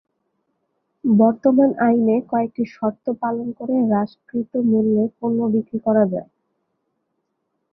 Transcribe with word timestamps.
বর্তমান 1.03 1.69
আইনে 1.85 2.15
কয়েকটি 2.31 2.63
শর্ত 2.75 3.05
পালন 3.21 3.47
করে 3.57 3.75
হ্রাসকৃত 3.81 4.51
মূল্যে 4.69 5.03
পণ্য 5.17 5.39
বিক্রি 5.53 5.79
করা 5.85 6.03
যায়। 6.13 6.29